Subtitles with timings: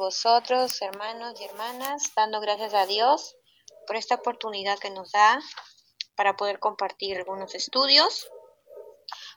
[0.00, 3.36] vosotros, hermanos y hermanas, dando gracias a Dios
[3.86, 5.38] por esta oportunidad que nos da
[6.16, 8.30] para poder compartir algunos estudios.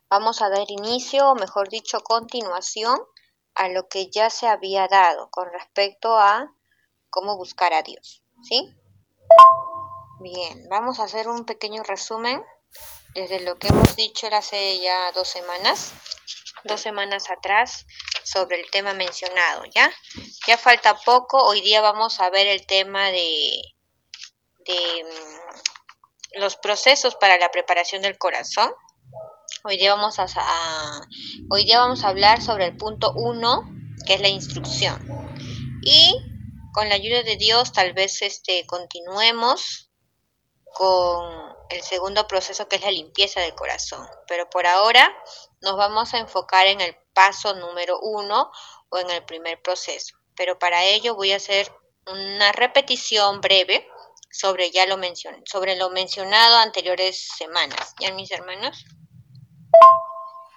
[0.09, 2.97] Vamos a dar inicio, o mejor dicho, continuación
[3.55, 6.55] a lo que ya se había dado con respecto a
[7.09, 8.23] cómo buscar a Dios.
[8.41, 8.73] ¿Sí?
[10.21, 12.41] Bien, vamos a hacer un pequeño resumen
[13.13, 15.91] desde lo que hemos dicho hace ya dos semanas,
[16.63, 17.85] dos semanas atrás,
[18.23, 19.91] sobre el tema mencionado, ¿ya?
[20.47, 23.61] Ya falta poco, hoy día vamos a ver el tema de,
[24.65, 28.71] de mm, los procesos para la preparación del corazón.
[29.63, 30.27] Hoy día vamos a,
[31.49, 33.63] hoy día vamos a hablar sobre el punto 1,
[34.05, 35.01] que es la instrucción.
[35.83, 36.15] Y
[36.73, 39.91] con la ayuda de Dios tal vez este continuemos
[40.73, 44.05] con el segundo proceso que es la limpieza del corazón.
[44.27, 45.15] Pero por ahora
[45.61, 48.51] nos vamos a enfocar en el paso número uno
[48.89, 50.15] o en el primer proceso.
[50.35, 51.71] Pero para ello voy a hacer
[52.07, 53.87] una repetición breve
[54.31, 57.93] sobre ya lo mencioné, sobre lo mencionado anteriores semanas.
[57.99, 58.85] ¿Ya mis hermanos?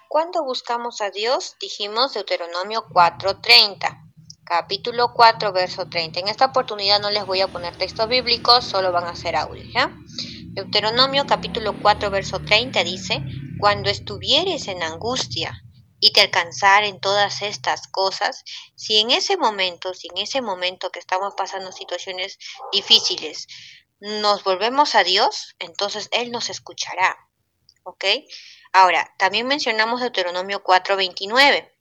[0.09, 4.01] Cuando buscamos a Dios, dijimos Deuteronomio 4:30,
[4.43, 6.21] capítulo 4, verso 30.
[6.21, 9.63] En esta oportunidad no les voy a poner textos bíblicos, solo van a hacer audio,
[9.63, 9.95] ¿ya?
[10.53, 13.23] Deuteronomio capítulo 4, verso 30 dice,
[13.59, 15.63] Cuando estuvieres en angustia
[15.99, 18.43] y te alcanzaren todas estas cosas,
[18.75, 22.37] si en ese momento, si en ese momento que estamos pasando situaciones
[22.71, 23.47] difíciles,
[23.99, 27.17] nos volvemos a Dios, entonces Él nos escuchará.
[27.83, 28.05] ¿Ok?
[28.73, 31.73] Ahora, también mencionamos Deuteronomio 4:29.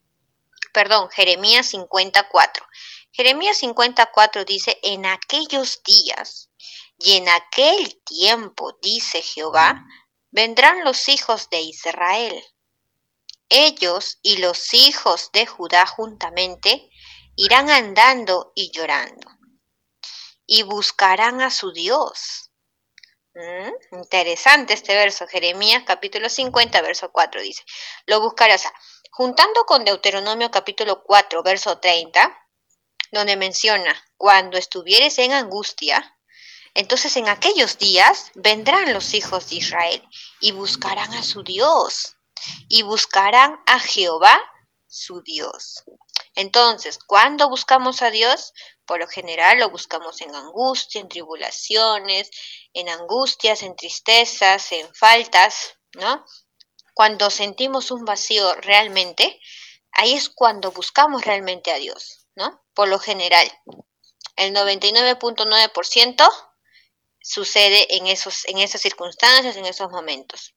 [0.72, 2.66] Perdón, Jeremías 54.
[3.12, 6.50] Jeremías 54 dice, en aquellos días
[6.98, 9.84] y en aquel tiempo, dice Jehová,
[10.30, 12.42] vendrán los hijos de Israel
[13.48, 16.90] ellos y los hijos de Judá juntamente
[17.36, 19.30] irán andando y llorando
[20.46, 22.50] y buscarán a su Dios.
[23.34, 27.64] Mm, interesante este verso, Jeremías capítulo 50, verso 4 dice,
[28.06, 28.64] lo buscarás,
[29.10, 32.34] juntando con Deuteronomio capítulo 4, verso 30,
[33.12, 36.16] donde menciona, cuando estuvieres en angustia,
[36.74, 40.02] entonces en aquellos días vendrán los hijos de Israel
[40.40, 42.15] y buscarán a su Dios
[42.68, 44.40] y buscarán a Jehová
[44.86, 45.84] su Dios.
[46.34, 48.52] Entonces, cuando buscamos a Dios,
[48.86, 52.30] por lo general lo buscamos en angustia, en tribulaciones,
[52.72, 56.24] en angustias, en tristezas, en faltas, ¿no?
[56.94, 59.40] Cuando sentimos un vacío realmente,
[59.92, 62.62] ahí es cuando buscamos realmente a Dios, ¿no?
[62.74, 63.50] Por lo general,
[64.36, 66.28] el 99.9%
[67.20, 70.55] sucede en, esos, en esas circunstancias, en esos momentos.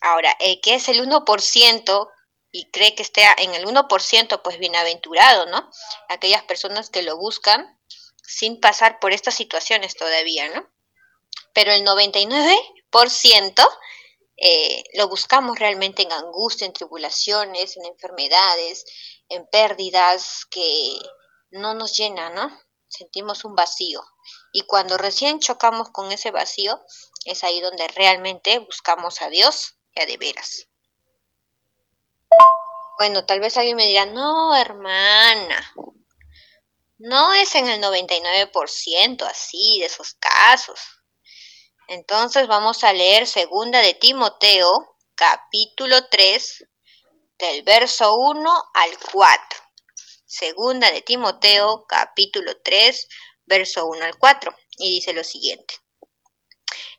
[0.00, 2.10] Ahora, el que es el 1%
[2.52, 5.70] y cree que esté en el 1%, pues bienaventurado, ¿no?
[6.08, 7.78] Aquellas personas que lo buscan
[8.22, 10.68] sin pasar por estas situaciones todavía, ¿no?
[11.52, 13.68] Pero el 99%
[14.36, 18.84] eh, lo buscamos realmente en angustia, en tribulaciones, en enfermedades,
[19.28, 20.98] en pérdidas que
[21.50, 22.58] no nos llenan, ¿no?
[22.88, 24.02] Sentimos un vacío.
[24.52, 26.80] Y cuando recién chocamos con ese vacío,
[27.24, 30.66] es ahí donde realmente buscamos a Dios ya de veras.
[32.98, 35.72] Bueno, tal vez alguien me dirá, no, hermana,
[36.98, 40.78] no es en el 99% así de esos casos.
[41.88, 46.66] Entonces vamos a leer segunda de Timoteo, capítulo 3,
[47.38, 49.60] del verso 1 al 4.
[50.26, 53.08] Segunda de Timoteo, capítulo 3,
[53.46, 54.54] verso 1 al 4.
[54.76, 55.74] Y dice lo siguiente.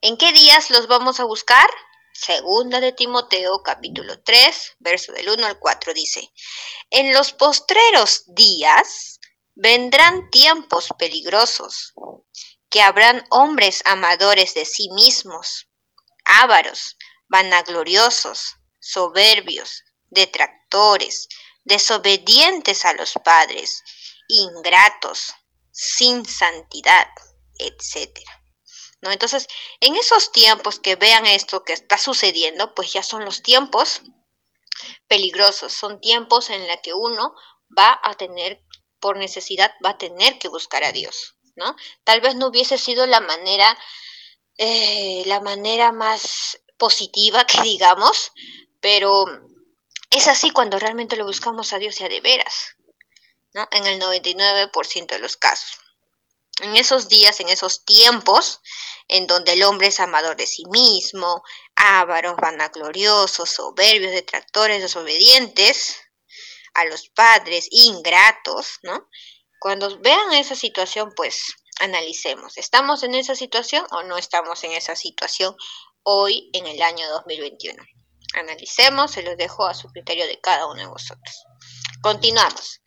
[0.02, 1.70] ¿En qué días los vamos a buscar?
[2.14, 6.32] Segunda de Timoteo capítulo 3, verso del 1 al 4 dice,
[6.90, 9.20] En los postreros días
[9.56, 11.94] vendrán tiempos peligrosos,
[12.70, 15.70] que habrán hombres amadores de sí mismos,
[16.26, 16.98] ávaros,
[17.30, 21.28] vanagloriosos, soberbios, detractores,
[21.64, 23.84] desobedientes a los padres,
[24.28, 25.34] ingratos,
[25.72, 27.08] sin santidad,
[27.58, 28.41] etcétera.
[29.02, 29.12] ¿No?
[29.12, 29.48] Entonces,
[29.80, 34.02] en esos tiempos que vean esto que está sucediendo, pues ya son los tiempos
[35.08, 37.36] peligrosos, son tiempos en los que uno
[37.78, 38.64] va a tener,
[39.00, 41.76] por necesidad, va a tener que buscar a Dios, ¿no?
[42.04, 43.78] Tal vez no hubiese sido la manera,
[44.58, 48.32] eh, la manera más positiva que digamos,
[48.80, 49.26] pero
[50.10, 52.76] es así cuando realmente lo buscamos a Dios ya de veras,
[53.54, 53.68] ¿no?
[53.72, 55.80] En el 99% de los casos
[56.62, 58.62] en esos días, en esos tiempos,
[59.08, 61.44] en donde el hombre es amador de sí mismo,
[61.76, 65.98] ávaros, vanagloriosos, soberbios, detractores, desobedientes
[66.74, 69.10] a los padres, ingratos, ¿no?
[69.60, 74.96] Cuando vean esa situación, pues analicemos, ¿estamos en esa situación o no estamos en esa
[74.96, 75.56] situación
[76.04, 77.84] hoy en el año 2021?
[78.36, 81.44] Analicemos, se los dejo a su criterio de cada uno de vosotros.
[82.02, 82.82] Continuamos.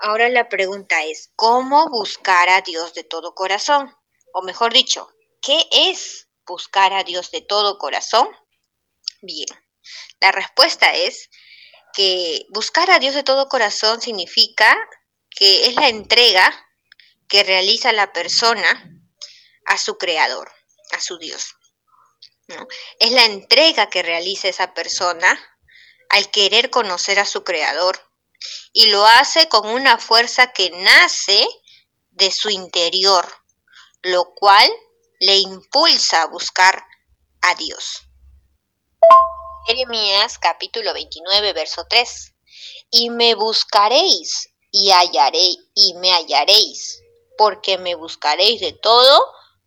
[0.00, 3.94] Ahora la pregunta es, ¿cómo buscar a Dios de todo corazón?
[4.32, 5.08] O mejor dicho,
[5.42, 8.28] ¿qué es buscar a Dios de todo corazón?
[9.22, 9.48] Bien,
[10.20, 11.28] la respuesta es
[11.92, 14.76] que buscar a Dios de todo corazón significa
[15.30, 16.66] que es la entrega
[17.28, 18.68] que realiza la persona
[19.66, 20.50] a su creador,
[20.92, 21.54] a su Dios.
[22.98, 25.38] Es la entrega que realiza esa persona
[26.08, 28.07] al querer conocer a su creador
[28.72, 31.46] y lo hace con una fuerza que nace
[32.10, 33.26] de su interior,
[34.02, 34.70] lo cual
[35.20, 36.84] le impulsa a buscar
[37.42, 38.02] a Dios.
[39.66, 42.34] Jeremías capítulo 29, verso 3.
[42.90, 47.02] Y me buscaréis y hallaréis y me hallaréis,
[47.36, 49.20] porque me buscaréis de todo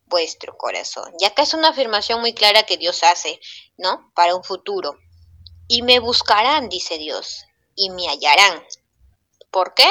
[0.05, 1.13] vuestro corazón.
[1.19, 3.39] Ya que es una afirmación muy clara que Dios hace,
[3.77, 4.11] ¿no?
[4.15, 4.97] Para un futuro.
[5.67, 7.45] Y me buscarán, dice Dios,
[7.75, 8.65] y me hallarán.
[9.49, 9.89] ¿Por qué?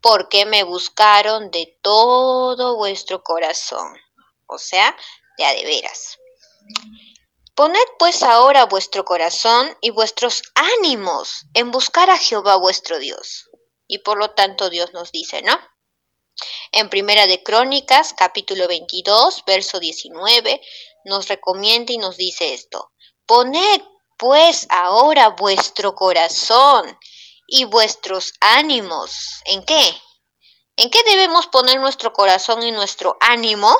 [0.00, 3.96] Porque me buscaron de todo vuestro corazón.
[4.46, 4.96] O sea,
[5.38, 6.18] de de veras.
[7.54, 13.50] Poned pues ahora vuestro corazón y vuestros ánimos en buscar a Jehová vuestro Dios.
[13.86, 15.58] Y por lo tanto Dios nos dice, ¿no?
[16.70, 20.62] En Primera de Crónicas, capítulo 22, verso 19,
[21.04, 22.92] nos recomienda y nos dice esto.
[23.26, 23.82] Poned
[24.16, 26.98] pues ahora vuestro corazón
[27.46, 29.42] y vuestros ánimos.
[29.44, 30.00] ¿En qué?
[30.76, 33.76] ¿En qué debemos poner nuestro corazón y nuestro ánimo?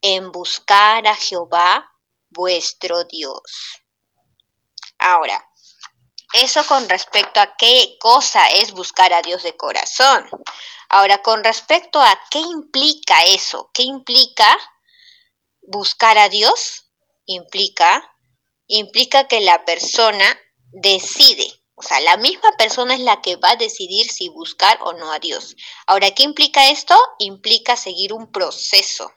[0.00, 1.92] En buscar a Jehová
[2.30, 3.42] vuestro Dios.
[4.98, 5.48] Ahora,
[6.32, 10.28] eso con respecto a qué cosa es buscar a Dios de corazón.
[10.88, 14.58] Ahora, con respecto a qué implica eso, qué implica
[15.62, 16.90] buscar a Dios,
[17.26, 18.16] implica,
[18.66, 20.38] implica que la persona
[20.70, 21.61] decide.
[21.82, 25.10] O sea, la misma persona es la que va a decidir si buscar o no
[25.10, 25.56] a Dios.
[25.88, 26.96] Ahora, ¿qué implica esto?
[27.18, 29.12] Implica seguir un proceso,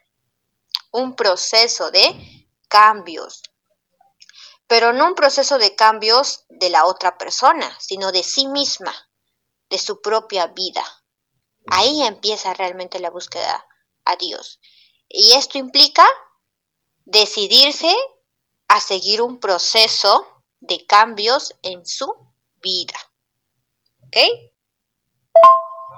[0.92, 3.44] un proceso de cambios,
[4.66, 8.96] pero no un proceso de cambios de la otra persona, sino de sí misma,
[9.70, 10.84] de su propia vida.
[11.68, 13.64] Ahí empieza realmente la búsqueda
[14.06, 14.60] a Dios.
[15.08, 16.08] Y esto implica
[17.04, 17.96] decidirse
[18.68, 20.26] a seguir un proceso
[20.62, 22.26] de cambios en su
[22.66, 23.00] vida.
[24.08, 24.18] ¿Ok?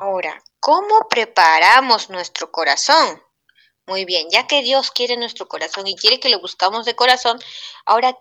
[0.02, 3.24] Ahora, ¿cómo preparamos nuestro corazón?
[3.86, 7.40] Muy bien, ya que Dios quiere nuestro corazón y quiere que lo buscamos de corazón,
[7.86, 8.18] ahora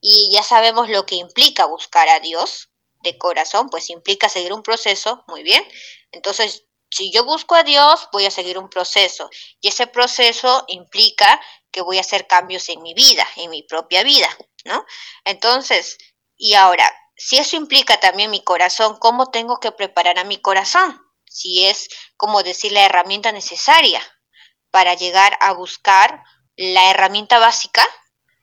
[0.00, 2.70] y ya sabemos lo que implica buscar a Dios
[3.02, 5.62] de corazón, pues implica seguir un proceso, muy bien.
[6.10, 9.28] Entonces, si yo busco a Dios, voy a seguir un proceso
[9.60, 11.38] y ese proceso implica
[11.70, 14.28] que voy a hacer cambios en mi vida, en mi propia vida,
[14.64, 14.86] ¿no?
[15.24, 15.98] Entonces,
[16.36, 16.90] y ahora,
[17.22, 20.98] si eso implica también mi corazón, ¿cómo tengo que preparar a mi corazón?
[21.26, 24.00] Si es como decir la herramienta necesaria,
[24.70, 26.24] para llegar a buscar
[26.56, 27.86] la herramienta básica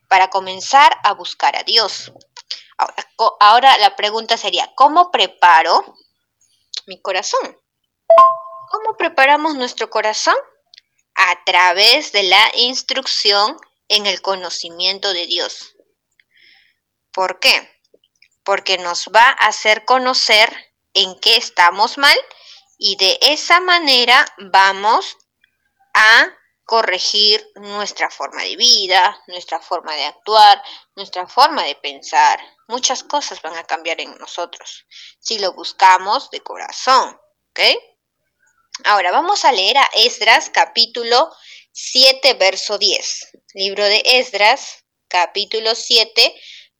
[0.07, 2.11] para comenzar a buscar a Dios.
[3.39, 5.95] Ahora, la pregunta sería, ¿cómo preparo
[6.85, 7.59] mi corazón?
[8.69, 10.35] ¿Cómo preparamos nuestro corazón?
[11.15, 15.75] A través de la instrucción en el conocimiento de Dios.
[17.11, 17.76] ¿Por qué?
[18.47, 20.49] Porque nos va a hacer conocer
[20.93, 22.17] en qué estamos mal
[22.77, 25.17] y de esa manera vamos
[25.93, 26.29] a
[26.63, 30.63] corregir nuestra forma de vida, nuestra forma de actuar,
[30.95, 32.39] nuestra forma de pensar.
[32.69, 34.85] Muchas cosas van a cambiar en nosotros
[35.19, 37.19] si lo buscamos de corazón.
[37.49, 37.59] ¿Ok?
[38.85, 41.29] Ahora vamos a leer a Esdras capítulo
[41.73, 43.27] 7, verso 10.
[43.55, 46.33] Libro de Esdras, capítulo 7,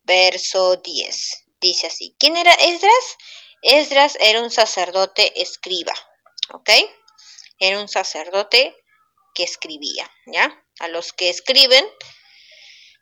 [0.03, 1.47] verso 10.
[1.59, 2.15] Dice así.
[2.19, 3.17] ¿Quién era Esdras?
[3.61, 5.93] Esdras era un sacerdote escriba.
[6.53, 6.69] ¿Ok?
[7.59, 8.75] Era un sacerdote
[9.33, 10.63] que escribía, ¿ya?
[10.79, 11.85] A los que escriben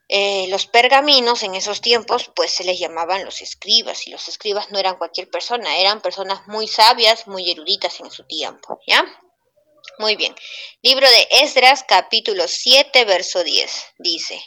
[0.08, 4.70] eh, los pergaminos en esos tiempos, pues se les llamaban los escribas, y los escribas
[4.72, 9.04] no eran cualquier persona, eran personas muy sabias, muy eruditas en su tiempo, ¿ya?
[9.98, 10.36] Muy bien.
[10.84, 14.40] Libro de Esdras, capítulo 7, verso 10, dice,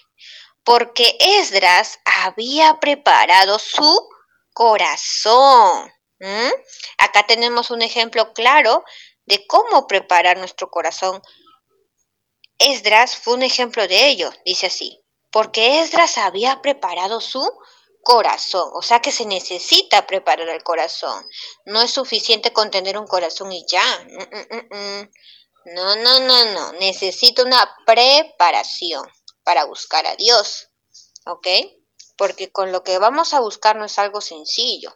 [0.69, 4.07] porque Esdras había preparado su
[4.53, 5.91] corazón.
[6.99, 8.85] Acá tenemos un ejemplo claro
[9.25, 11.23] de cómo preparar nuestro corazón
[12.59, 17.43] Esdras fue un ejemplo de ello, dice así, porque Esdras había preparado su
[18.03, 21.25] corazón, o sea que se necesita preparar el corazón.
[21.65, 24.01] No es suficiente con tener un corazón y ya.
[24.05, 25.11] Mm, mm, mm,
[25.77, 26.73] no, no, no, no.
[26.73, 29.09] Necesita una preparación
[29.49, 30.69] para buscar a Dios.
[31.25, 31.47] ¿Ok?
[32.19, 34.95] Porque con lo que vamos a buscar no es algo sencillo.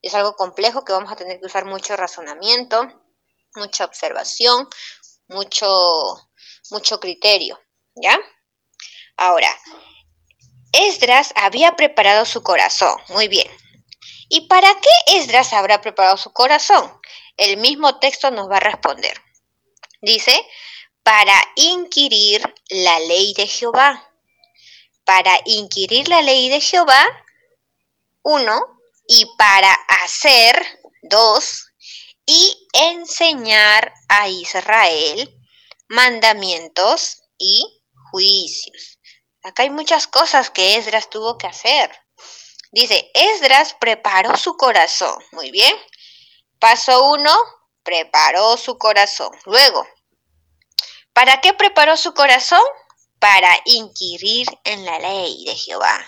[0.00, 2.86] Es algo complejo que vamos a tener que usar mucho razonamiento,
[3.56, 4.68] mucha observación,
[5.26, 5.66] mucho,
[6.70, 7.60] mucho criterio.
[7.96, 8.16] ¿Ya?
[9.16, 9.50] Ahora,
[10.70, 12.96] Esdras había preparado su corazón.
[13.08, 13.50] Muy bien.
[14.28, 17.00] ¿Y para qué Esdras habrá preparado su corazón?
[17.36, 19.20] El mismo texto nos va a responder.
[20.00, 20.46] Dice,
[21.02, 24.10] para inquirir la ley de Jehová.
[25.04, 27.06] Para inquirir la ley de Jehová,
[28.22, 31.66] uno, y para hacer, dos,
[32.26, 35.38] y enseñar a Israel
[35.88, 38.98] mandamientos y juicios.
[39.42, 41.90] Acá hay muchas cosas que Esdras tuvo que hacer.
[42.72, 45.22] Dice, Esdras preparó su corazón.
[45.32, 45.76] Muy bien.
[46.58, 47.36] Paso uno,
[47.82, 49.30] preparó su corazón.
[49.44, 49.86] Luego,
[51.14, 52.62] ¿para qué preparó su corazón?
[53.18, 56.04] Para inquirir en la ley de Jehová.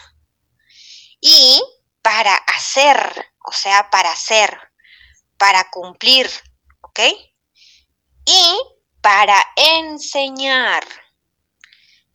[1.21, 1.63] Y
[2.03, 4.59] para hacer, o sea, para hacer,
[5.39, 6.31] para cumplir,
[6.83, 7.01] ¿ok?
[8.27, 8.59] Y
[9.01, 10.85] para enseñar.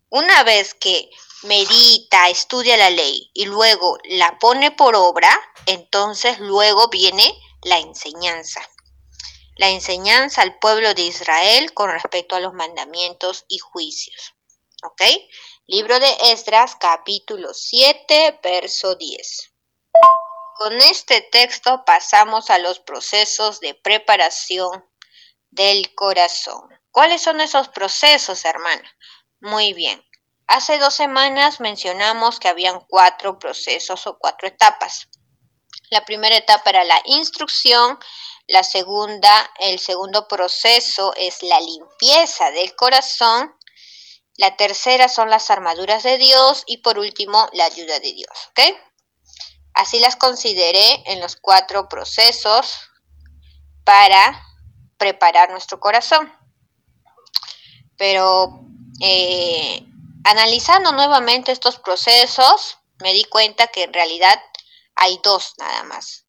[0.09, 1.09] Una vez que
[1.43, 5.29] medita, estudia la ley y luego la pone por obra,
[5.65, 7.33] entonces luego viene
[7.63, 8.61] la enseñanza.
[9.61, 14.33] La enseñanza al pueblo de Israel con respecto a los mandamientos y juicios.
[14.81, 15.03] ¿Ok?
[15.67, 19.53] Libro de Esdras, capítulo 7, verso 10.
[20.57, 24.83] Con este texto pasamos a los procesos de preparación
[25.51, 26.67] del corazón.
[26.89, 28.91] ¿Cuáles son esos procesos, hermana?
[29.41, 30.03] Muy bien.
[30.47, 35.07] Hace dos semanas mencionamos que habían cuatro procesos o cuatro etapas.
[35.91, 37.99] La primera etapa era la instrucción,
[38.47, 43.53] la segunda, el segundo proceso es la limpieza del corazón,
[44.37, 48.75] la tercera son las armaduras de Dios y por último la ayuda de Dios, ¿ok?
[49.73, 52.79] Así las consideré en los cuatro procesos
[53.83, 54.41] para
[54.97, 56.31] preparar nuestro corazón.
[57.97, 58.61] Pero
[59.01, 59.85] eh,
[60.23, 64.39] analizando nuevamente estos procesos, me di cuenta que en realidad
[65.01, 66.27] hay dos nada más.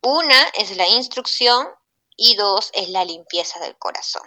[0.00, 1.68] Una es la instrucción
[2.16, 4.22] y dos es la limpieza del corazón.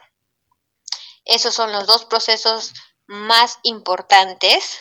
[1.23, 2.73] Esos son los dos procesos
[3.07, 4.79] más importantes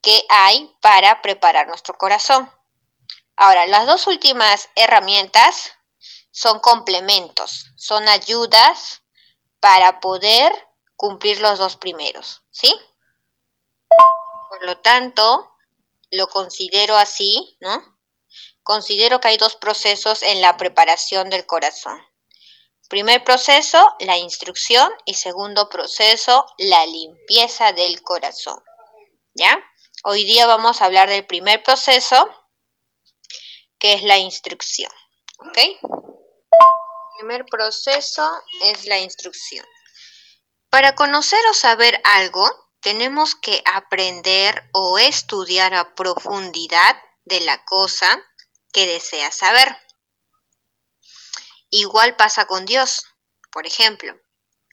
[0.00, 2.50] que hay para preparar nuestro corazón.
[3.36, 5.72] Ahora, las dos últimas herramientas
[6.32, 9.02] son complementos, son ayudas
[9.60, 10.52] para poder
[10.96, 12.74] cumplir los dos primeros, ¿sí?
[14.48, 15.56] Por lo tanto,
[16.10, 17.91] lo considero así, ¿no?
[18.62, 22.00] Considero que hay dos procesos en la preparación del corazón.
[22.88, 28.62] Primer proceso, la instrucción y segundo proceso, la limpieza del corazón.
[29.34, 29.58] ¿Ya?
[30.04, 32.28] Hoy día vamos a hablar del primer proceso,
[33.78, 34.92] que es la instrucción.
[35.38, 35.56] ¿Ok?
[35.56, 35.78] El
[37.18, 38.30] primer proceso
[38.62, 39.66] es la instrucción.
[40.68, 42.48] Para conocer o saber algo,
[42.80, 48.22] tenemos que aprender o estudiar a profundidad de la cosa
[48.72, 49.76] que deseas saber.
[51.70, 53.04] Igual pasa con Dios.
[53.50, 54.14] Por ejemplo,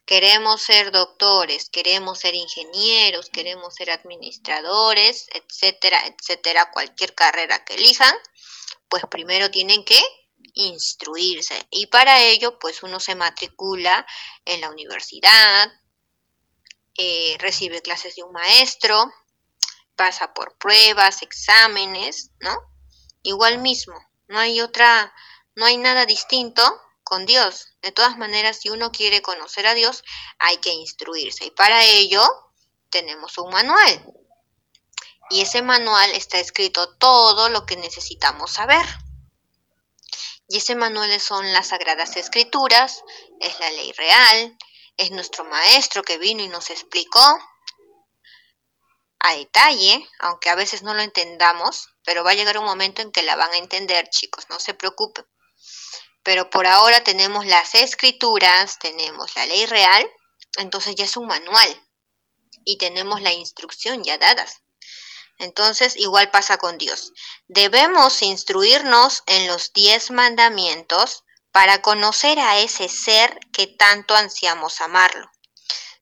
[0.06, 8.16] queremos ser doctores, queremos ser ingenieros, queremos ser administradores, etcétera, etcétera, cualquier carrera que elijan,
[8.90, 10.02] pues primero tienen que
[10.56, 11.68] instruirse.
[11.70, 14.06] Y para ello, pues uno se matricula
[14.46, 15.72] en la universidad,
[16.98, 19.12] eh, recibe clases de un maestro,
[19.96, 22.58] pasa por pruebas, exámenes, ¿no?
[23.24, 23.96] Igual mismo,
[24.28, 25.14] no hay otra,
[25.56, 26.64] no hay nada distinto
[27.04, 27.74] con Dios.
[27.82, 30.04] De todas maneras, si uno quiere conocer a Dios,
[30.38, 32.26] hay que instruirse y para ello
[32.90, 34.14] tenemos un manual.
[35.32, 38.86] Y ese manual está escrito todo lo que necesitamos saber.
[40.48, 43.04] Y ese manual son las Sagradas Escrituras,
[43.40, 44.58] es la ley real,
[44.98, 47.22] es nuestro maestro que vino y nos explicó
[49.20, 53.12] a detalle, aunque a veces no lo entendamos, pero va a llegar un momento en
[53.12, 55.26] que la van a entender, chicos, no se preocupen.
[56.24, 60.10] Pero por ahora tenemos las escrituras, tenemos la ley real,
[60.58, 61.90] entonces ya es un manual
[62.66, 64.62] y tenemos la instrucción ya dadas.
[65.38, 67.14] Entonces, igual pasa con Dios.
[67.48, 75.32] Debemos instruirnos en los diez mandamientos para conocer a ese ser que tanto ansiamos amarlo.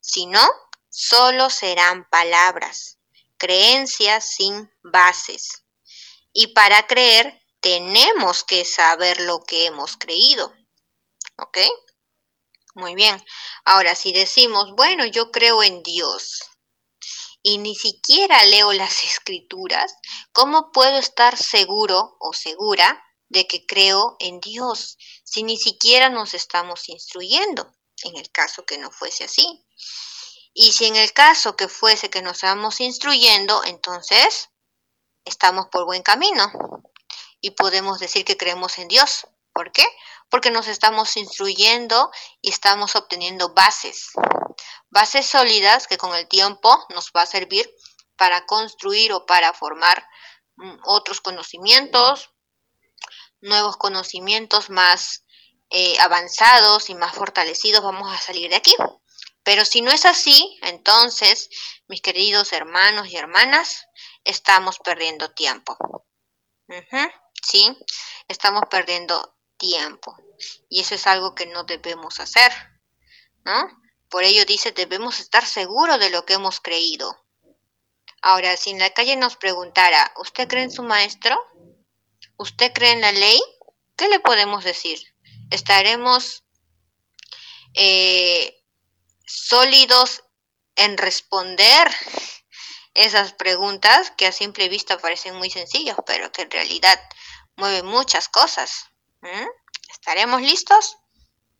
[0.02, 0.50] Si no,
[0.90, 2.97] solo serán palabras,
[3.38, 5.63] creencias sin bases.
[6.34, 10.53] Y para creer tenemos que saber lo que hemos creído.
[11.38, 11.58] ¿Ok?
[12.75, 13.24] Muy bien.
[13.65, 16.41] Ahora, si decimos, bueno, yo creo en Dios
[17.41, 19.96] y ni siquiera leo las escrituras,
[20.32, 26.34] ¿cómo puedo estar seguro o segura de que creo en Dios si ni siquiera nos
[26.34, 27.74] estamos instruyendo?
[28.03, 29.65] En el caso que no fuese así.
[30.60, 34.50] Y si en el caso que fuese que nos estamos instruyendo, entonces
[35.24, 36.52] estamos por buen camino
[37.40, 39.28] y podemos decir que creemos en Dios.
[39.54, 39.86] ¿Por qué?
[40.32, 42.10] Porque nos estamos instruyendo
[42.42, 44.10] y estamos obteniendo bases,
[44.90, 47.72] bases sólidas que con el tiempo nos va a servir
[48.16, 50.08] para construir o para formar
[50.56, 52.32] mm, otros conocimientos,
[53.42, 55.24] nuevos conocimientos más
[55.70, 58.74] eh, avanzados y más fortalecidos vamos a salir de aquí.
[59.48, 61.50] Pero si no es así, entonces,
[61.88, 63.88] mis queridos hermanos y hermanas,
[64.25, 65.77] estamos perdiendo tiempo.
[67.42, 67.77] Sí,
[68.27, 70.18] estamos perdiendo tiempo.
[70.68, 72.51] Y eso es algo que no debemos hacer.
[73.46, 73.70] ¿no?
[74.10, 77.25] Por ello dice, debemos estar seguros de lo que hemos creído.
[78.22, 81.39] Ahora, si en la calle nos preguntara, ¿usted cree en su maestro?
[82.36, 83.39] ¿Usted cree en la ley?
[83.96, 85.00] ¿Qué le podemos decir?
[85.51, 86.44] ¿Estaremos
[87.75, 88.57] eh,
[89.28, 90.24] sólidos
[90.76, 91.94] en responder
[92.94, 97.00] esas preguntas que a simple vista parecen muy sencillas, pero que en realidad
[97.56, 98.88] mueven muchas cosas.
[99.90, 100.98] ¿Estaremos listos?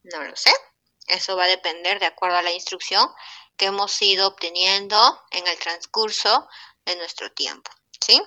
[0.04, 0.52] No lo sé.
[1.08, 3.10] Eso va a depender de acuerdo a la instrucción
[3.56, 6.48] que hemos ido obteniendo en el transcurso
[6.86, 7.72] de nuestro tiempo.
[8.00, 8.22] ¿Sí?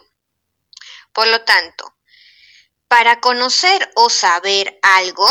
[1.12, 1.96] Por lo tanto,
[2.88, 5.28] para conocer o saber algo,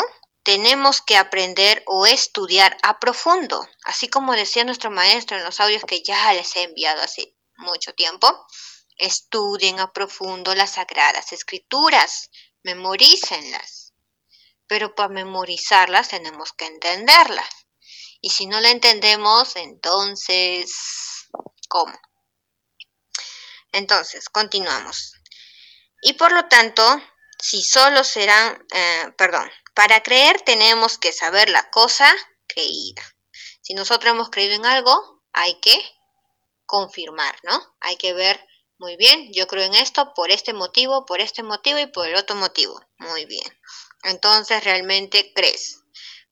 [0.50, 5.84] tenemos que aprender o estudiar a profundo, así como decía nuestro maestro en los audios
[5.88, 8.48] que ya les he enviado hace mucho tiempo.
[8.98, 12.32] Estudien a profundo las sagradas escrituras,
[12.64, 13.94] memorícenlas.
[14.66, 17.68] Pero para memorizarlas tenemos que entenderlas.
[18.20, 20.74] Y si no la entendemos, entonces,
[21.68, 21.94] ¿cómo?
[23.72, 25.14] Entonces, continuamos.
[26.02, 26.84] Y por lo tanto,
[27.40, 29.48] si solo serán, eh, perdón,
[29.80, 32.14] para creer tenemos que saber la cosa
[32.48, 33.02] creída.
[33.62, 35.82] Si nosotros hemos creído en algo, hay que
[36.66, 37.78] confirmar, ¿no?
[37.80, 38.46] Hay que ver
[38.78, 42.18] muy bien, yo creo en esto por este motivo, por este motivo y por el
[42.18, 42.78] otro motivo.
[42.98, 43.46] Muy bien.
[44.04, 45.80] Entonces realmente crees.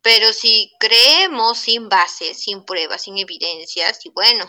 [0.01, 4.43] Pero si creemos sin base, sin pruebas, sin evidencias, y bueno,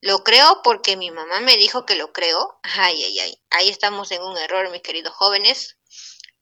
[0.00, 4.10] lo creo porque mi mamá me dijo que lo creo, ay, ay, ay, ahí estamos
[4.10, 5.76] en un error, mis queridos jóvenes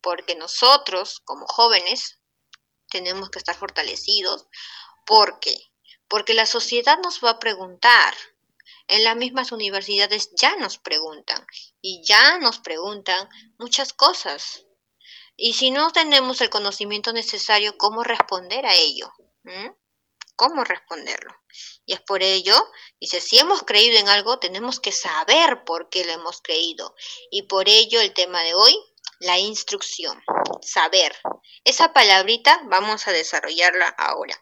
[0.03, 2.19] porque nosotros como jóvenes
[2.91, 4.47] tenemos que estar fortalecidos.
[5.07, 5.57] ¿Por qué?
[6.09, 8.15] Porque la sociedad nos va a preguntar.
[8.88, 11.47] En las mismas universidades ya nos preguntan
[11.81, 14.67] y ya nos preguntan muchas cosas.
[15.37, 19.11] Y si no tenemos el conocimiento necesario, ¿cómo responder a ello?
[19.45, 19.71] ¿Mm?
[20.37, 21.33] ¿Cómo responderlo?
[21.87, 22.55] Y es por ello,
[23.01, 26.95] dice, si hemos creído en algo, tenemos que saber por qué lo hemos creído.
[27.31, 28.77] Y por ello el tema de hoy
[29.23, 30.21] la instrucción,
[30.61, 31.17] saber.
[31.65, 34.37] Esa palabrita vamos a desarrollarla ahora.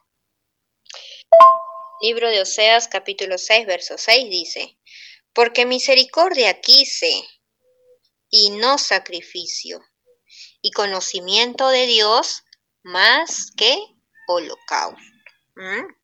[2.01, 4.79] Libro de Oseas capítulo 6, verso 6 dice,
[5.35, 7.29] porque misericordia quise
[8.31, 9.85] y no sacrificio,
[10.62, 12.43] y conocimiento de Dios
[12.83, 13.77] más que
[14.29, 14.99] holocausto.
[15.57, 15.95] ¿Mm?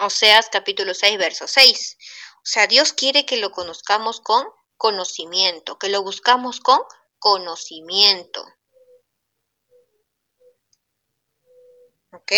[0.00, 1.96] Oseas capítulo 6, verso 6.
[2.36, 6.80] O sea, Dios quiere que lo conozcamos con conocimiento, que lo buscamos con
[7.18, 8.44] conocimiento.
[12.12, 12.32] ¿Ok?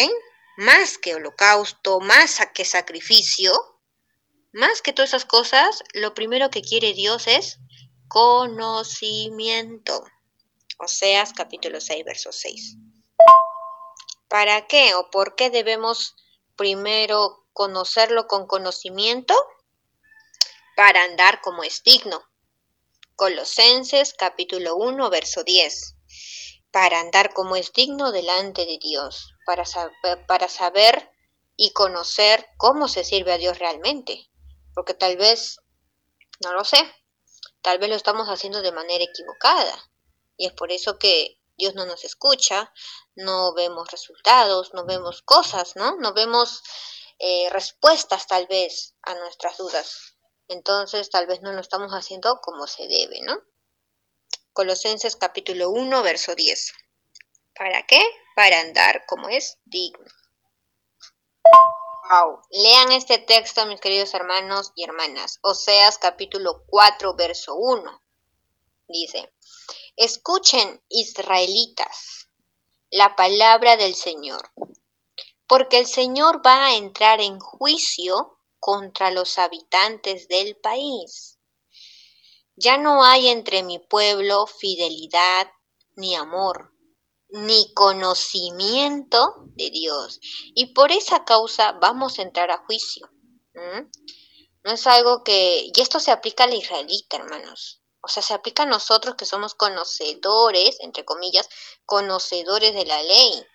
[0.57, 3.53] Más que holocausto, más que sacrificio,
[4.53, 7.61] más que todas esas cosas, lo primero que quiere Dios es
[8.09, 10.05] conocimiento.
[10.79, 12.77] Oseas capítulo 6, verso 6.
[14.29, 16.17] ¿Para qué o por qué debemos
[16.57, 19.35] primero conocerlo con conocimiento?
[20.77, 22.30] Para andar como es digno.
[23.21, 25.95] Colosenses capítulo 1, verso 10.
[26.71, 29.65] Para andar como es digno delante de Dios, para
[30.27, 31.13] para saber
[31.55, 34.31] y conocer cómo se sirve a Dios realmente.
[34.75, 35.59] Porque tal vez,
[36.43, 36.79] no lo sé,
[37.61, 39.93] tal vez lo estamos haciendo de manera equivocada.
[40.39, 42.73] Y es por eso que Dios no nos escucha,
[43.17, 45.95] no vemos resultados, no vemos cosas, ¿no?
[45.97, 46.63] No vemos
[47.19, 50.15] eh, respuestas tal vez a nuestras dudas
[50.51, 53.39] entonces tal vez no lo estamos haciendo como se debe, ¿no?
[54.53, 56.73] Colosenses capítulo 1, verso 10.
[57.55, 58.01] ¿Para qué?
[58.35, 60.05] Para andar como es digno.
[62.11, 62.43] Wow.
[62.51, 65.39] Lean este texto, mis queridos hermanos y hermanas.
[65.43, 68.03] Oseas capítulo 4, verso 1.
[68.89, 69.33] Dice,
[69.95, 72.29] Escuchen, israelitas,
[72.91, 74.51] la palabra del Señor,
[75.47, 81.39] porque el Señor va a entrar en juicio contra los habitantes del país.
[82.55, 85.51] Ya no hay entre mi pueblo fidelidad
[85.97, 86.75] ni amor,
[87.31, 90.21] ni conocimiento de Dios.
[90.55, 93.11] Y por esa causa vamos a entrar a juicio.
[94.63, 95.71] No es algo que...
[95.75, 97.83] Y esto se aplica al israelita, hermanos.
[98.03, 101.49] O sea, se aplica a nosotros que somos conocedores, entre comillas,
[101.87, 103.47] conocedores de la ley.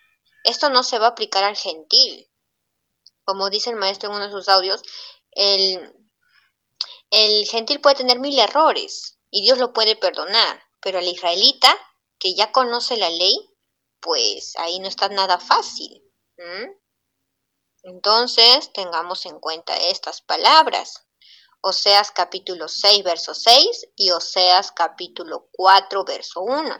[0.43, 2.29] Esto no se va a aplicar al gentil.
[3.25, 4.81] Como dice el maestro en uno de sus audios,
[5.31, 5.93] el,
[7.49, 11.75] gentil puede tener mil errores y Dios lo puede perdonar, pero al israelita,
[12.19, 13.49] que ya conoce la ley,
[13.99, 16.03] pues ahí no está nada fácil.
[17.83, 21.05] Entonces, tengamos en cuenta estas palabras.
[21.61, 26.77] Oseas capítulo 6, verso 6 y Oseas capítulo 4, verso 1.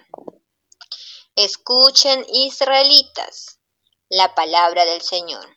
[1.36, 3.60] Escuchen, israelitas,
[4.10, 5.55] la palabra del Señor,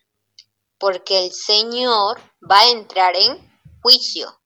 [0.78, 3.48] porque el Señor va a entrar en
[3.82, 4.40] juicio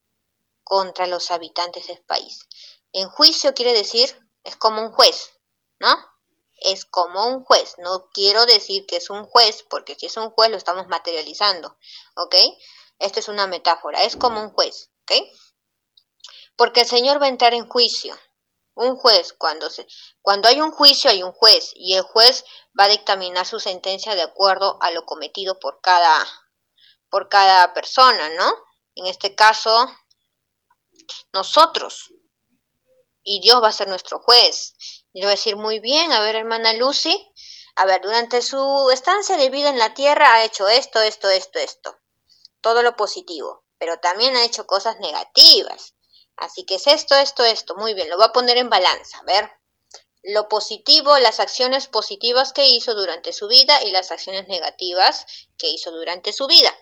[0.64, 2.46] contra los habitantes del país.
[2.92, 5.30] En juicio quiere decir, es como un juez,
[5.78, 5.94] ¿no?
[6.60, 7.74] Es como un juez.
[7.78, 11.76] No quiero decir que es un juez, porque si es un juez lo estamos materializando,
[12.16, 12.34] ¿ok?
[12.98, 15.12] Esta es una metáfora, es como un juez, ¿ok?
[16.56, 18.16] Porque el Señor va a entrar en juicio.
[18.74, 19.86] Un juez, cuando, se,
[20.22, 22.44] cuando hay un juicio hay un juez y el juez
[22.78, 26.26] va a dictaminar su sentencia de acuerdo a lo cometido por cada,
[27.10, 28.54] por cada persona, ¿no?
[28.94, 29.88] En este caso,
[31.32, 32.12] nosotros.
[33.22, 34.74] Y Dios va a ser nuestro juez.
[35.12, 37.30] Y le va a decir, muy bien, a ver, hermana Lucy,
[37.76, 41.58] a ver, durante su estancia de vida en la tierra ha hecho esto, esto, esto,
[41.58, 42.02] esto
[42.62, 45.94] todo lo positivo, pero también ha hecho cosas negativas.
[46.36, 47.74] Así que es esto, esto, esto.
[47.76, 49.18] Muy bien, lo va a poner en balanza.
[49.18, 49.50] A ver,
[50.22, 55.26] lo positivo, las acciones positivas que hizo durante su vida y las acciones negativas
[55.58, 56.74] que hizo durante su vida.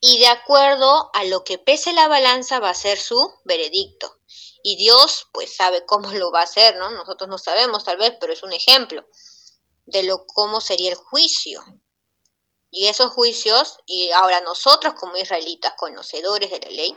[0.00, 4.18] Y de acuerdo a lo que pese la balanza va a ser su veredicto.
[4.62, 6.90] Y Dios pues sabe cómo lo va a hacer, ¿no?
[6.90, 9.06] Nosotros no sabemos tal vez, pero es un ejemplo
[9.86, 11.64] de lo cómo sería el juicio.
[12.70, 16.96] Y esos juicios, y ahora nosotros como israelitas conocedores de la ley,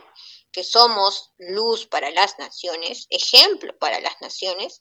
[0.52, 4.80] que somos luz para las naciones, ejemplo para las naciones,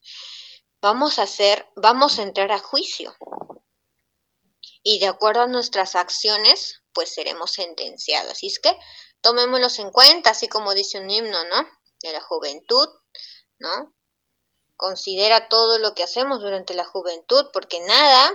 [0.82, 3.16] vamos a hacer, vamos a entrar a juicio.
[4.84, 8.34] Y de acuerdo a nuestras acciones, pues seremos sentenciados.
[8.34, 8.78] Así es que
[9.22, 11.68] tomémoslos en cuenta, así como dice un himno, ¿no?
[12.02, 12.88] De la juventud,
[13.60, 13.94] ¿no?
[14.76, 18.34] Considera todo lo que hacemos durante la juventud, porque nada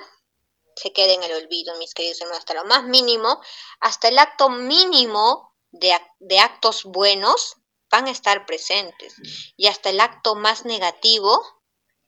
[0.76, 3.42] se quede en el olvido, mis queridos hermanos, hasta lo más mínimo,
[3.80, 7.56] hasta el acto mínimo de, actos buenos
[7.90, 9.14] van a estar presentes
[9.56, 11.40] y hasta el acto más negativo,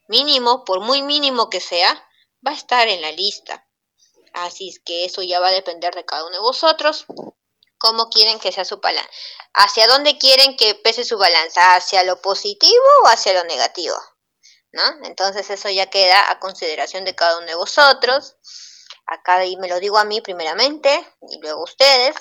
[0.09, 1.95] mínimo, por muy mínimo que sea,
[2.47, 3.67] va a estar en la lista.
[4.35, 7.07] Así es que eso ya va a depender de cada uno de vosotros.
[7.79, 9.09] ¿Cómo quieren que sea su balanza?
[9.55, 11.77] ¿Hacia dónde quieren que pese su balanza?
[11.77, 13.97] ¿Hacia lo positivo o hacia lo negativo?
[14.73, 14.83] ¿no?
[15.05, 18.37] Entonces eso ya queda a consideración de cada uno de vosotros.
[19.07, 20.91] Acá me lo digo a mí primeramente
[21.31, 22.15] y luego a ustedes,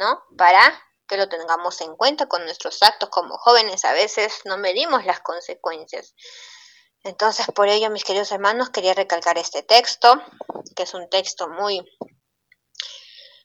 [0.00, 0.24] ¿no?
[0.36, 3.84] Para que lo tengamos en cuenta con nuestros actos como jóvenes.
[3.84, 6.14] A veces no medimos las consecuencias.
[7.04, 10.20] Entonces, por ello, mis queridos hermanos, quería recalcar este texto,
[10.74, 11.80] que es un texto muy,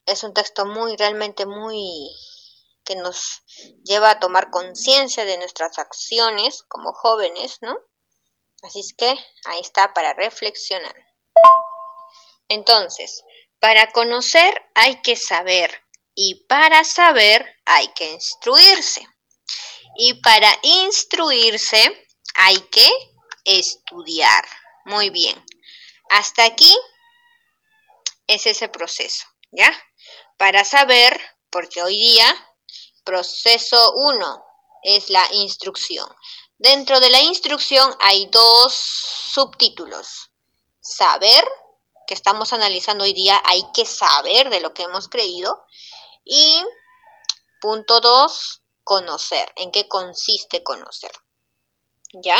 [0.06, 2.10] es un texto muy, realmente muy,
[2.84, 3.42] que nos
[3.84, 7.76] lleva a tomar conciencia de nuestras acciones como jóvenes, ¿no?
[8.62, 9.14] Así es que
[9.44, 10.94] ahí está para reflexionar.
[12.48, 13.24] Entonces,
[13.60, 15.75] para conocer hay que saber
[16.16, 19.06] y para saber hay que instruirse.
[19.98, 22.90] Y para instruirse hay que
[23.44, 24.44] estudiar.
[24.86, 25.44] Muy bien.
[26.10, 26.74] Hasta aquí
[28.26, 29.72] es ese proceso, ¿ya?
[30.36, 32.34] Para saber, porque hoy día,
[33.04, 34.44] proceso 1
[34.84, 36.08] es la instrucción.
[36.58, 40.30] Dentro de la instrucción hay dos subtítulos.
[40.80, 41.46] Saber,
[42.06, 45.66] que estamos analizando hoy día, hay que saber de lo que hemos creído.
[46.28, 46.60] Y
[47.60, 49.52] punto dos, conocer.
[49.54, 51.12] ¿En qué consiste conocer?
[52.12, 52.36] ¿Ya?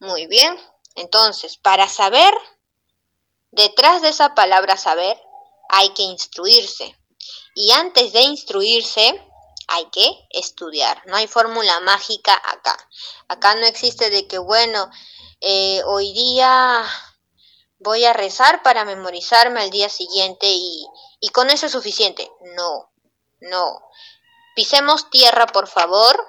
[0.00, 0.60] Muy bien.
[0.94, 2.32] Entonces, para saber,
[3.50, 5.18] detrás de esa palabra saber,
[5.70, 6.94] hay que instruirse.
[7.54, 9.18] Y antes de instruirse,
[9.68, 11.02] hay que estudiar.
[11.06, 12.76] No hay fórmula mágica acá.
[13.28, 14.90] Acá no existe de que, bueno,
[15.40, 16.84] eh, hoy día
[17.78, 20.86] voy a rezar para memorizarme al día siguiente y,
[21.24, 22.30] y con eso es suficiente.
[22.54, 22.92] No,
[23.40, 23.88] no.
[24.54, 26.22] Pisemos tierra, por favor.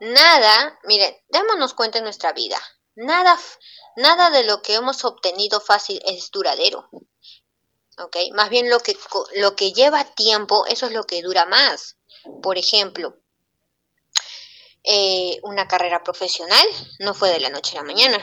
[0.00, 2.60] Nada, miren, démonos cuenta en nuestra vida,
[2.96, 3.38] nada,
[3.94, 6.90] nada de lo que hemos obtenido fácil es duradero.
[7.98, 8.16] ¿Ok?
[8.32, 8.98] Más bien lo que,
[9.36, 11.98] lo que lleva tiempo, eso es lo que dura más.
[12.42, 13.16] Por ejemplo,
[14.82, 16.66] eh, una carrera profesional
[16.98, 18.18] no fue de la noche a la mañana.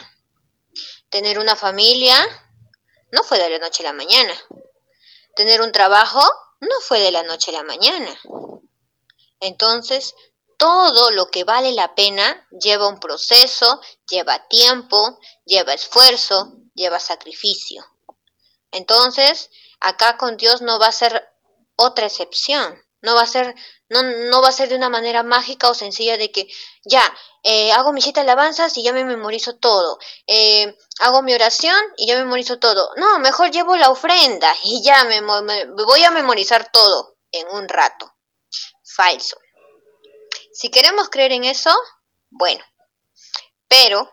[1.10, 2.13] Tener una familia
[3.13, 4.34] no fue de la noche a la mañana.
[5.36, 6.22] Tener un trabajo
[6.60, 8.20] no fue de la noche a la mañana.
[9.39, 10.15] Entonces,
[10.58, 17.86] todo lo que vale la pena lleva un proceso, lleva tiempo, lleva esfuerzo, lleva sacrificio.
[18.72, 21.28] Entonces, acá con Dios no va a ser
[21.78, 22.78] otra excepción.
[23.01, 23.55] No va a ser,
[23.89, 26.47] no, no va a ser de una manera mágica o sencilla de que
[26.83, 27.03] ya,
[27.43, 29.99] eh, hago mi de alabanzas y ya me memorizo todo.
[30.27, 32.91] Eh, hago mi oración y ya me memorizo todo.
[32.97, 38.13] No, mejor llevo la ofrenda y ya me voy a memorizar todo en un rato.
[38.83, 39.38] Falso.
[40.51, 41.73] Si queremos creer en eso,
[42.29, 42.63] bueno.
[43.67, 44.12] Pero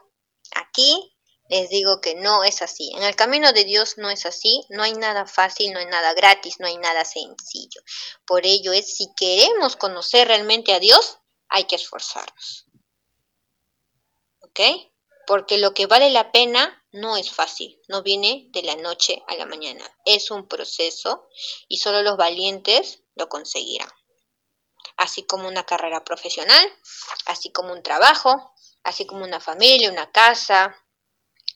[0.54, 1.15] aquí
[1.48, 2.92] les digo que no es así.
[2.96, 4.64] En el camino de Dios no es así.
[4.70, 7.80] No hay nada fácil, no hay nada gratis, no hay nada sencillo.
[8.26, 12.66] Por ello es, si queremos conocer realmente a Dios, hay que esforzarnos.
[14.40, 14.60] ¿Ok?
[15.26, 19.34] Porque lo que vale la pena no es fácil, no viene de la noche a
[19.36, 19.84] la mañana.
[20.04, 21.28] Es un proceso
[21.68, 23.90] y solo los valientes lo conseguirán.
[24.96, 26.66] Así como una carrera profesional,
[27.26, 30.74] así como un trabajo, así como una familia, una casa,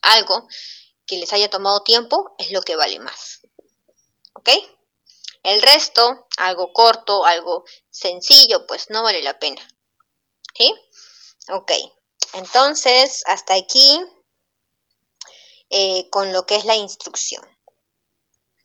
[0.03, 0.49] algo
[1.07, 3.41] que les haya tomado tiempo es lo que vale más.
[4.35, 4.51] ¿Ok?
[5.43, 9.67] El resto, algo corto, algo sencillo, pues no vale la pena.
[10.55, 10.75] ¿Sí?
[11.51, 11.73] Ok.
[12.35, 14.01] Entonces, hasta aquí
[15.71, 17.43] eh, con lo que es la instrucción.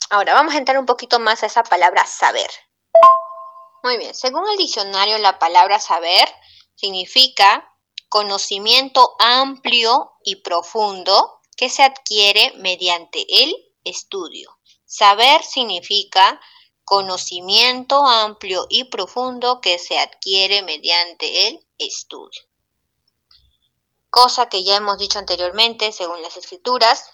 [0.10, 2.50] Ahora, vamos a entrar un poquito más a esa palabra saber.
[3.84, 6.28] Muy bien, según el diccionario, la palabra saber
[6.76, 7.72] significa
[8.16, 14.58] conocimiento amplio y profundo que se adquiere mediante el estudio.
[14.86, 16.40] Saber significa
[16.86, 22.42] conocimiento amplio y profundo que se adquiere mediante el estudio.
[24.10, 27.10] Cosa que ya hemos dicho anteriormente según las escrituras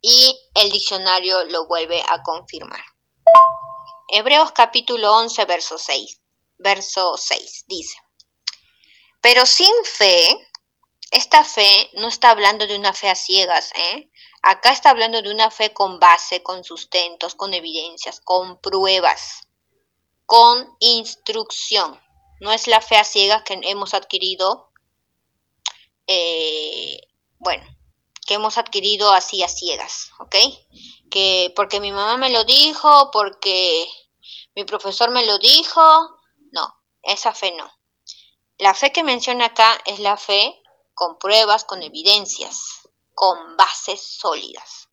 [0.00, 2.84] y el diccionario lo vuelve a confirmar.
[4.10, 6.20] Hebreos capítulo 11, verso 6.
[6.58, 8.03] Verso 6 dice,
[9.24, 10.50] pero sin fe,
[11.10, 14.10] esta fe no está hablando de una fe a ciegas, ¿eh?
[14.42, 19.48] Acá está hablando de una fe con base, con sustentos, con evidencias, con pruebas,
[20.26, 21.98] con instrucción.
[22.40, 24.70] No es la fe a ciegas que hemos adquirido,
[26.06, 27.00] eh,
[27.38, 27.64] bueno,
[28.26, 30.36] que hemos adquirido así a ciegas, ¿ok?
[31.10, 33.86] Que porque mi mamá me lo dijo, porque
[34.54, 35.80] mi profesor me lo dijo,
[36.52, 37.72] no, esa fe no.
[38.64, 40.62] La fe que menciona acá es la fe
[40.94, 44.88] con pruebas, con evidencias, con bases sólidas.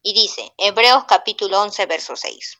[0.00, 2.58] Y dice, Hebreos capítulo 11, verso 6.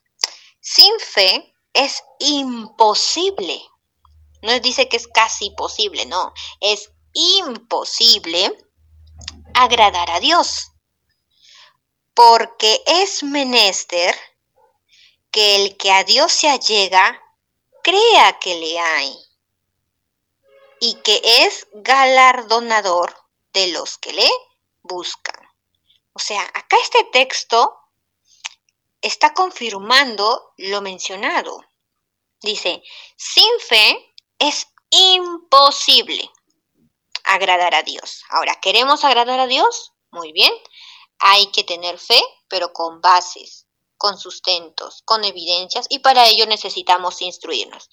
[0.61, 3.59] Sin fe es imposible.
[4.43, 6.35] No dice que es casi posible, no.
[6.61, 8.55] Es imposible
[9.55, 10.73] agradar a Dios.
[12.13, 14.15] Porque es menester
[15.31, 17.19] que el que a Dios se allega
[17.83, 19.30] crea que le hay
[20.81, 23.15] y que es galardonador
[23.53, 24.29] de los que le
[24.83, 25.37] buscan.
[26.13, 27.79] O sea, acá este texto
[29.01, 31.65] está confirmando lo mencionado.
[32.41, 32.83] Dice,
[33.17, 36.31] sin fe es imposible
[37.25, 38.25] agradar a Dios.
[38.31, 39.93] Ahora, ¿queremos agradar a Dios?
[40.11, 40.53] Muy bien.
[41.19, 43.67] Hay que tener fe, pero con bases,
[43.99, 47.91] con sustentos, con evidencias, y para ello necesitamos instruirnos.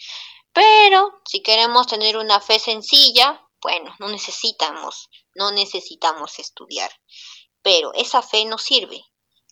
[0.53, 6.91] Pero si queremos tener una fe sencilla, bueno, no necesitamos, no necesitamos estudiar.
[7.61, 9.03] Pero esa fe nos sirve.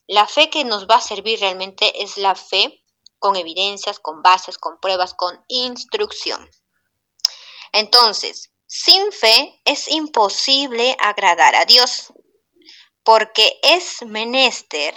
[0.07, 2.83] La fe que nos va a servir realmente es la fe
[3.19, 6.49] con evidencias, con bases, con pruebas, con instrucción.
[7.71, 12.13] Entonces, sin fe es imposible agradar a Dios,
[13.03, 14.95] porque es menester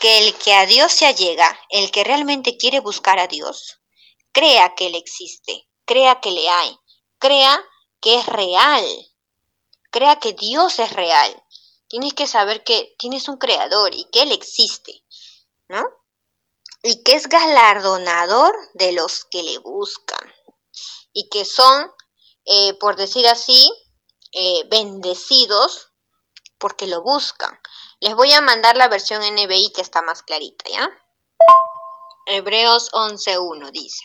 [0.00, 3.80] que el que a Dios se allega, el que realmente quiere buscar a Dios,
[4.34, 6.78] crea que Él existe, crea que le hay,
[7.18, 7.64] crea
[8.00, 8.84] que es real,
[9.90, 11.42] crea que Dios es real.
[11.88, 15.04] Tienes que saber que tienes un creador y que Él existe,
[15.68, 15.84] ¿no?
[16.82, 20.34] Y que es galardonador de los que le buscan
[21.12, 21.90] y que son,
[22.44, 23.72] eh, por decir así,
[24.32, 25.92] eh, bendecidos
[26.58, 27.56] porque lo buscan.
[28.00, 30.90] Les voy a mandar la versión NBI que está más clarita, ¿ya?
[32.26, 34.04] Hebreos 11.1 dice.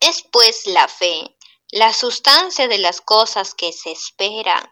[0.00, 1.36] Es pues la fe
[1.72, 4.68] La sustancia de las cosas que se esperan,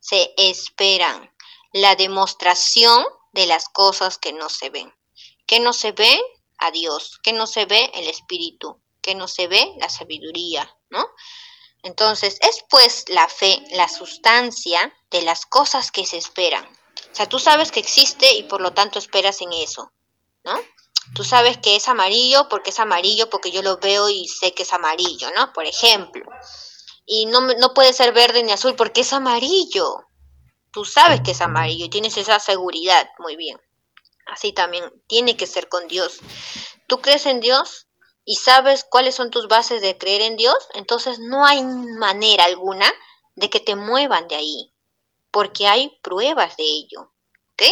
[0.00, 1.30] se esperan.
[1.72, 4.92] La demostración de las cosas que no se ven.
[5.46, 6.20] ¿Qué no se ve?
[6.58, 7.20] A Dios.
[7.22, 7.90] ¿Qué no se ve?
[7.94, 8.80] El Espíritu.
[9.00, 9.74] ¿Qué no se ve?
[9.78, 11.06] La sabiduría, ¿no?
[11.82, 16.64] Entonces, es pues la fe la sustancia de las cosas que se esperan.
[16.64, 19.92] O sea, tú sabes que existe y por lo tanto esperas en eso,
[20.44, 20.58] ¿no?
[21.14, 24.62] Tú sabes que es amarillo porque es amarillo, porque yo lo veo y sé que
[24.62, 25.52] es amarillo, ¿no?
[25.52, 26.24] Por ejemplo.
[27.04, 30.06] Y no, no puede ser verde ni azul porque es amarillo.
[30.72, 33.08] Tú sabes que es amarillo tienes esa seguridad.
[33.18, 33.60] Muy bien.
[34.26, 36.18] Así también tiene que ser con Dios.
[36.86, 37.86] ¿Tú crees en Dios?
[38.24, 42.90] y sabes cuáles son tus bases de creer en Dios, entonces no hay manera alguna
[43.34, 44.72] de que te muevan de ahí,
[45.30, 47.12] porque hay pruebas de ello.
[47.52, 47.62] ¿Ok?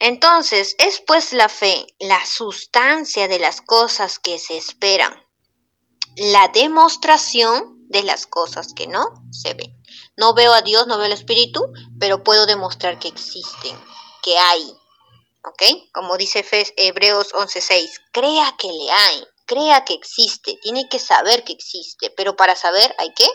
[0.00, 5.12] Entonces, es pues la fe la sustancia de las cosas que se esperan,
[6.16, 9.74] la demostración de las cosas que no se ven.
[10.16, 11.64] No veo a Dios, no veo al Espíritu,
[11.98, 13.78] pero puedo demostrar que existen,
[14.22, 14.72] que hay.
[15.44, 15.62] ¿Ok?
[15.92, 16.44] Como dice
[16.76, 22.36] Hebreos 11:6, crea que le hay, crea que existe, tiene que saber que existe, pero
[22.36, 23.28] para saber hay que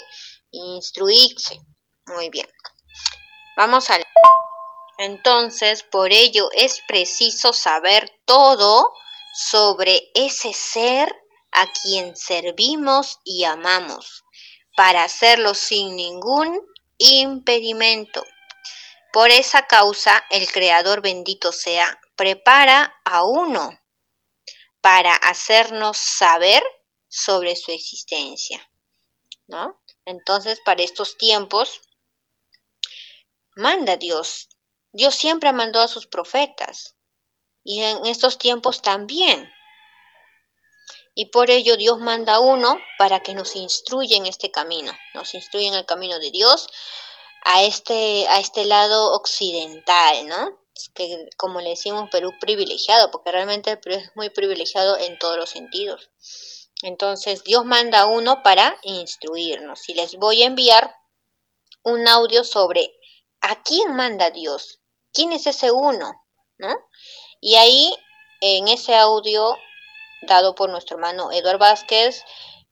[0.52, 1.60] instruirse.
[2.06, 2.48] Muy bien.
[3.56, 4.03] Vamos a
[4.98, 8.94] entonces, por ello es preciso saber todo
[9.34, 11.14] sobre ese ser
[11.52, 14.24] a quien servimos y amamos,
[14.76, 16.60] para hacerlo sin ningún
[16.98, 18.24] impedimento.
[19.12, 23.80] Por esa causa, el Creador bendito sea, prepara a uno
[24.82, 26.64] para hacernos saber
[27.08, 28.70] sobre su existencia.
[29.48, 29.82] ¿No?
[30.06, 31.82] Entonces, para estos tiempos,
[33.56, 34.50] manda Dios
[34.94, 36.96] Dios siempre mandó a sus profetas
[37.64, 39.52] y en estos tiempos también.
[41.16, 45.34] Y por ello Dios manda a uno para que nos instruya en este camino, nos
[45.34, 46.68] instruya en el camino de Dios
[47.44, 50.60] a este, a este lado occidental, ¿no?
[50.94, 55.38] Que como le decimos Perú privilegiado, porque realmente el Perú es muy privilegiado en todos
[55.38, 56.10] los sentidos.
[56.84, 59.90] Entonces Dios manda a uno para instruirnos.
[59.90, 60.96] Y les voy a enviar
[61.84, 62.94] un audio sobre
[63.42, 64.83] a quién manda Dios
[65.14, 66.14] ¿quién es ese uno?
[66.58, 66.76] ¿No?
[67.40, 67.96] Y ahí,
[68.42, 69.58] en ese audio
[70.22, 72.24] dado por nuestro hermano Eduardo Vázquez,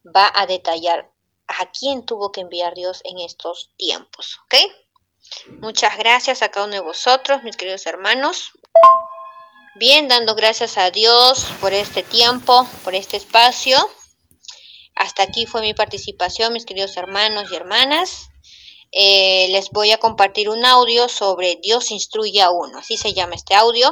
[0.06, 1.12] va a detallar
[1.48, 4.56] a quién tuvo que enviar Dios en estos tiempos, ¿ok?
[5.60, 8.52] Muchas gracias a cada uno de vosotros, mis queridos hermanos.
[9.76, 13.78] Bien, dando gracias a Dios por este tiempo, por este espacio.
[14.96, 18.31] Hasta aquí fue mi participación, mis queridos hermanos y hermanas.
[18.92, 23.36] Eh, les voy a compartir un audio sobre Dios instruye a uno, así se llama
[23.36, 23.90] este audio.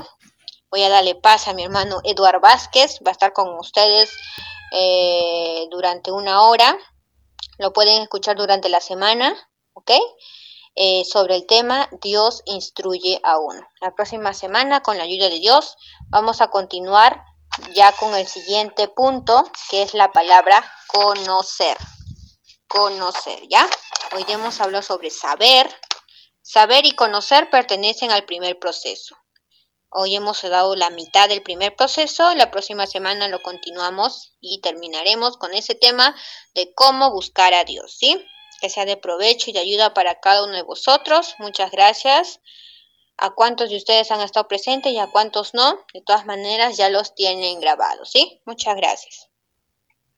[0.69, 4.11] Voy a darle paz a mi hermano Eduard Vázquez, va a estar con ustedes
[4.71, 6.77] eh, durante una hora.
[7.57, 9.35] Lo pueden escuchar durante la semana,
[9.73, 9.91] ¿ok?
[10.75, 13.61] Eh, sobre el tema Dios instruye a uno.
[13.81, 15.75] La próxima semana, con la ayuda de Dios,
[16.09, 17.23] vamos a continuar
[17.73, 21.77] ya con el siguiente punto, que es la palabra conocer.
[22.67, 23.67] Conocer, ¿ya?
[24.11, 25.69] Hoy hemos hablado sobre saber.
[26.41, 29.15] Saber y conocer pertenecen al primer proceso.
[29.91, 35.37] Hoy hemos dado la mitad del primer proceso, la próxima semana lo continuamos y terminaremos
[35.37, 36.15] con ese tema
[36.55, 38.23] de cómo buscar a Dios, ¿sí?
[38.61, 41.35] Que sea de provecho y de ayuda para cada uno de vosotros.
[41.37, 42.39] Muchas gracias.
[43.17, 46.89] A cuántos de ustedes han estado presentes y a cuántos no, de todas maneras ya
[46.89, 48.41] los tienen grabados, ¿sí?
[48.45, 49.28] Muchas gracias.